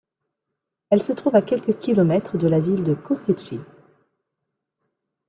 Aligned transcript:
Elle 0.89 1.03
se 1.03 1.11
trouve 1.13 1.35
à 1.35 1.43
quelques 1.43 1.77
kilomètres 1.77 2.39
de 2.39 2.47
la 2.47 2.59
ville 2.59 2.83
de 2.83 2.95
Curtici. 2.95 3.59